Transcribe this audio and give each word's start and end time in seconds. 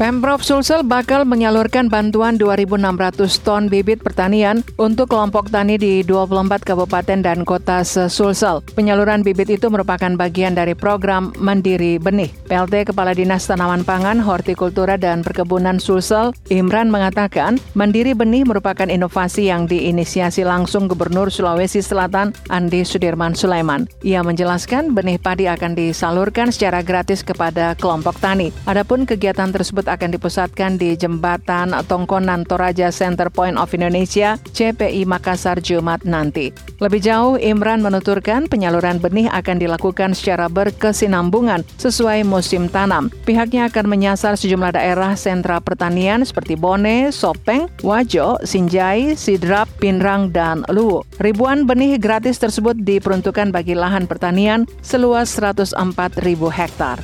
Pemprov 0.00 0.40
Sulsel 0.40 0.80
bakal 0.80 1.28
menyalurkan 1.28 1.92
bantuan 1.92 2.40
2.600 2.40 3.20
ton 3.44 3.68
bibit 3.68 4.00
pertanian 4.00 4.64
untuk 4.80 5.12
kelompok 5.12 5.52
tani 5.52 5.76
di 5.76 6.00
24 6.00 6.64
kabupaten 6.64 7.20
dan 7.20 7.44
kota 7.44 7.84
se-Sulsel. 7.84 8.64
Penyaluran 8.72 9.20
bibit 9.20 9.52
itu 9.52 9.68
merupakan 9.68 10.08
bagian 10.16 10.56
dari 10.56 10.72
program 10.72 11.36
Mandiri 11.36 12.00
Benih. 12.00 12.32
PLT 12.48 12.88
Kepala 12.88 13.12
Dinas 13.12 13.44
Tanaman 13.44 13.84
Pangan, 13.84 14.24
Hortikultura 14.24 14.96
dan 14.96 15.20
Perkebunan 15.20 15.76
Sulsel, 15.76 16.32
Imran 16.48 16.88
mengatakan, 16.88 17.60
Mandiri 17.76 18.16
Benih 18.16 18.48
merupakan 18.48 18.88
inovasi 18.88 19.52
yang 19.52 19.68
diinisiasi 19.68 20.48
langsung 20.48 20.88
Gubernur 20.88 21.28
Sulawesi 21.28 21.84
Selatan 21.84 22.32
Andi 22.48 22.88
Sudirman 22.88 23.36
Sulaiman. 23.36 23.84
Ia 24.00 24.24
menjelaskan 24.24 24.96
benih 24.96 25.20
padi 25.20 25.44
akan 25.44 25.76
disalurkan 25.76 26.48
secara 26.48 26.80
gratis 26.80 27.20
kepada 27.20 27.76
kelompok 27.76 28.16
tani. 28.16 28.48
Adapun 28.64 29.04
kegiatan 29.04 29.52
tersebut 29.52 29.89
akan 29.90 30.14
dipusatkan 30.14 30.78
di 30.78 30.94
Jembatan 30.94 31.74
Tongkonan 31.90 32.46
Toraja 32.46 32.94
Center 32.94 33.26
Point 33.26 33.58
of 33.58 33.74
Indonesia, 33.74 34.38
CPI 34.54 35.02
Makassar 35.02 35.58
Jumat 35.58 36.06
nanti. 36.06 36.54
Lebih 36.78 37.02
jauh, 37.02 37.34
Imran 37.36 37.82
menuturkan 37.82 38.46
penyaluran 38.46 39.02
benih 39.02 39.26
akan 39.28 39.58
dilakukan 39.58 40.14
secara 40.14 40.46
berkesinambungan 40.46 41.66
sesuai 41.76 42.22
musim 42.22 42.70
tanam. 42.70 43.10
Pihaknya 43.26 43.66
akan 43.66 43.90
menyasar 43.90 44.38
sejumlah 44.38 44.78
daerah 44.78 45.18
sentra 45.18 45.58
pertanian 45.58 46.22
seperti 46.22 46.54
Bone, 46.54 47.10
Sopeng, 47.10 47.66
Wajo, 47.82 48.38
Sinjai, 48.46 49.18
Sidrap, 49.18 49.66
Pinrang, 49.82 50.30
dan 50.30 50.62
Luwu. 50.70 51.02
Ribuan 51.18 51.66
benih 51.66 51.98
gratis 51.98 52.38
tersebut 52.38 52.78
diperuntukkan 52.80 53.50
bagi 53.50 53.74
lahan 53.74 54.06
pertanian 54.06 54.64
seluas 54.80 55.28
104 55.34 55.74
ribu 56.22 56.48
hektar. 56.48 57.02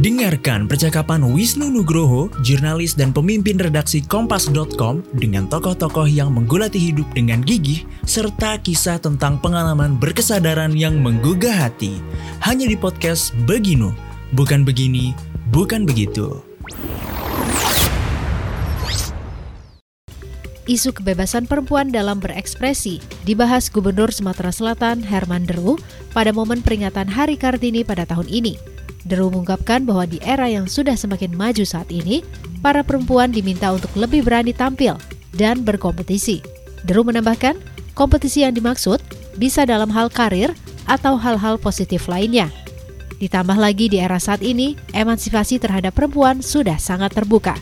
Dengarkan 0.00 0.64
percakapan 0.64 1.20
Wisnu 1.20 1.68
Nugroho, 1.68 2.32
jurnalis 2.40 2.96
dan 2.96 3.12
pemimpin 3.12 3.60
redaksi 3.60 4.00
Kompas.com 4.00 5.04
dengan 5.12 5.44
tokoh-tokoh 5.44 6.08
yang 6.08 6.32
menggulati 6.32 6.80
hidup 6.80 7.04
dengan 7.12 7.44
gigih, 7.44 7.84
serta 8.08 8.56
kisah 8.64 8.96
tentang 8.96 9.36
pengalaman 9.44 10.00
berkesadaran 10.00 10.72
yang 10.72 11.04
menggugah 11.04 11.52
hati. 11.52 12.00
Hanya 12.40 12.64
di 12.64 12.80
podcast 12.80 13.36
Beginu, 13.44 13.92
bukan 14.32 14.64
begini, 14.64 15.12
bukan 15.52 15.84
begitu. 15.84 16.40
Isu 20.64 20.96
kebebasan 20.96 21.44
perempuan 21.44 21.92
dalam 21.92 22.24
berekspresi 22.24 23.04
dibahas 23.28 23.68
Gubernur 23.68 24.16
Sumatera 24.16 24.48
Selatan 24.48 25.04
Herman 25.04 25.44
Deru 25.44 25.76
pada 26.16 26.32
momen 26.32 26.64
peringatan 26.64 27.04
Hari 27.04 27.36
Kartini 27.36 27.84
pada 27.84 28.08
tahun 28.08 28.32
ini. 28.32 28.69
Deru 29.08 29.32
mengungkapkan 29.32 29.88
bahwa 29.88 30.04
di 30.04 30.20
era 30.20 30.44
yang 30.48 30.68
sudah 30.68 30.92
semakin 30.92 31.32
maju 31.32 31.64
saat 31.64 31.88
ini, 31.88 32.20
para 32.60 32.84
perempuan 32.84 33.32
diminta 33.32 33.72
untuk 33.72 33.90
lebih 33.96 34.24
berani 34.24 34.52
tampil 34.52 35.00
dan 35.32 35.64
berkompetisi. 35.64 36.44
Deru 36.84 37.04
menambahkan, 37.04 37.56
kompetisi 37.96 38.44
yang 38.44 38.52
dimaksud 38.52 39.00
bisa 39.40 39.64
dalam 39.64 39.88
hal 39.88 40.12
karir 40.12 40.52
atau 40.84 41.16
hal-hal 41.16 41.56
positif 41.56 42.08
lainnya. 42.08 42.52
Ditambah 43.20 43.56
lagi 43.56 43.92
di 43.92 44.00
era 44.00 44.16
saat 44.16 44.40
ini, 44.40 44.76
emansipasi 44.96 45.60
terhadap 45.60 45.92
perempuan 45.92 46.40
sudah 46.40 46.80
sangat 46.80 47.12
terbuka. 47.12 47.56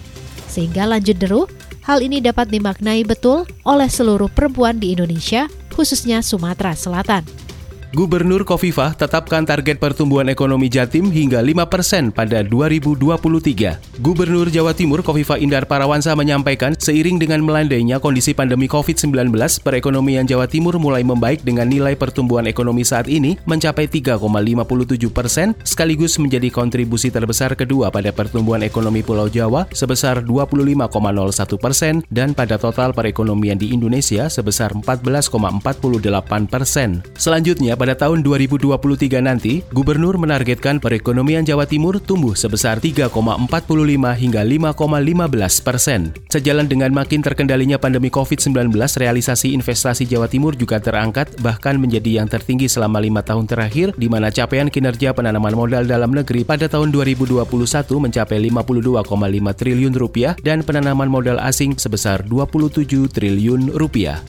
Sehingga 0.46 0.86
lanjut 0.86 1.18
Deru, 1.18 1.42
hal 1.82 1.98
ini 2.02 2.22
dapat 2.22 2.50
dimaknai 2.50 3.02
betul 3.02 3.46
oleh 3.66 3.90
seluruh 3.90 4.30
perempuan 4.30 4.78
di 4.78 4.94
Indonesia, 4.94 5.50
khususnya 5.74 6.22
Sumatera 6.22 6.78
Selatan. 6.78 7.47
Gubernur 7.88 8.44
Kofifah 8.44 8.92
tetapkan 8.92 9.48
target 9.48 9.80
pertumbuhan 9.80 10.28
ekonomi 10.28 10.68
Jatim 10.68 11.08
hingga 11.08 11.40
5% 11.40 12.12
pada 12.12 12.44
2023. 12.44 14.04
Gubernur 14.04 14.52
Jawa 14.52 14.76
Timur 14.76 15.00
Kofifah 15.00 15.40
Indar 15.40 15.64
Parawansa 15.64 16.12
menyampaikan 16.12 16.76
seiring 16.76 17.16
dengan 17.16 17.40
melandainya 17.40 17.96
kondisi 17.96 18.36
pandemi 18.36 18.68
COVID-19, 18.68 19.32
perekonomian 19.64 20.28
Jawa 20.28 20.44
Timur 20.44 20.76
mulai 20.76 21.00
membaik 21.00 21.40
dengan 21.48 21.64
nilai 21.64 21.96
pertumbuhan 21.96 22.44
ekonomi 22.44 22.84
saat 22.84 23.08
ini 23.08 23.40
mencapai 23.48 23.88
3,57 23.88 24.20
persen, 25.08 25.56
sekaligus 25.64 26.20
menjadi 26.20 26.52
kontribusi 26.52 27.08
terbesar 27.08 27.56
kedua 27.56 27.88
pada 27.88 28.12
pertumbuhan 28.12 28.68
ekonomi 28.68 29.00
Pulau 29.00 29.32
Jawa 29.32 29.64
sebesar 29.72 30.20
25,01 30.28 30.92
persen 31.56 32.04
dan 32.12 32.36
pada 32.36 32.60
total 32.60 32.92
perekonomian 32.92 33.56
di 33.56 33.72
Indonesia 33.72 34.28
sebesar 34.28 34.76
14,48 34.76 36.52
persen. 36.52 37.00
Selanjutnya, 37.16 37.77
pada 37.78 37.94
tahun 37.94 38.26
2023 38.26 38.74
nanti, 39.22 39.62
Gubernur 39.70 40.18
menargetkan 40.18 40.82
perekonomian 40.82 41.46
Jawa 41.46 41.62
Timur 41.62 42.02
tumbuh 42.02 42.34
sebesar 42.34 42.82
3,45 42.82 43.14
hingga 44.18 44.42
5,15 44.42 45.62
persen. 45.62 46.00
Sejalan 46.26 46.66
dengan 46.66 46.90
makin 46.90 47.22
terkendalinya 47.22 47.78
pandemi 47.78 48.10
COVID-19, 48.10 48.74
realisasi 48.74 49.54
investasi 49.54 50.08
Jawa 50.08 50.26
Timur 50.26 50.56
juga 50.56 50.80
terangkat 50.80 51.38
bahkan 51.38 51.76
menjadi 51.76 52.18
yang 52.18 52.26
tertinggi 52.26 52.66
selama 52.66 52.98
lima 52.98 53.20
tahun 53.20 53.44
terakhir, 53.44 53.92
di 53.94 54.08
mana 54.08 54.32
capaian 54.32 54.72
kinerja 54.72 55.12
penanaman 55.12 55.52
modal 55.52 55.84
dalam 55.84 56.10
negeri 56.10 56.42
pada 56.42 56.66
tahun 56.66 56.88
2021 56.90 57.44
mencapai 57.84 58.38
52,5 58.48 59.60
triliun 59.60 59.92
rupiah 59.92 60.32
dan 60.40 60.64
penanaman 60.64 61.12
modal 61.12 61.36
asing 61.44 61.76
sebesar 61.76 62.24
27 62.24 62.88
triliun 63.12 63.76
rupiah. 63.76 64.16